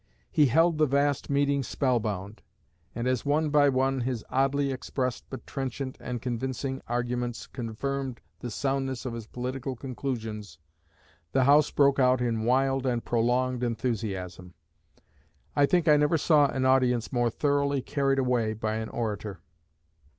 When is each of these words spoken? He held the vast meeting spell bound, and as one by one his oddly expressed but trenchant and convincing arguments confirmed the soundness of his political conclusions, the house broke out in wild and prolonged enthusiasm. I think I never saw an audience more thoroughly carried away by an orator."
He 0.31 0.47
held 0.47 0.79
the 0.79 0.87
vast 0.87 1.29
meeting 1.29 1.61
spell 1.61 1.99
bound, 1.99 2.41
and 2.95 3.07
as 3.07 3.23
one 3.23 3.51
by 3.51 3.69
one 3.69 4.01
his 4.01 4.23
oddly 4.31 4.71
expressed 4.71 5.25
but 5.29 5.45
trenchant 5.45 5.95
and 6.01 6.19
convincing 6.23 6.81
arguments 6.87 7.45
confirmed 7.45 8.19
the 8.39 8.49
soundness 8.49 9.05
of 9.05 9.13
his 9.13 9.27
political 9.27 9.75
conclusions, 9.75 10.57
the 11.33 11.43
house 11.43 11.69
broke 11.69 11.99
out 11.99 12.19
in 12.19 12.45
wild 12.45 12.87
and 12.87 13.05
prolonged 13.05 13.61
enthusiasm. 13.61 14.55
I 15.55 15.67
think 15.67 15.87
I 15.87 15.97
never 15.97 16.17
saw 16.17 16.47
an 16.47 16.65
audience 16.65 17.13
more 17.13 17.29
thoroughly 17.29 17.83
carried 17.83 18.17
away 18.17 18.53
by 18.55 18.77
an 18.77 18.89
orator." 18.89 19.39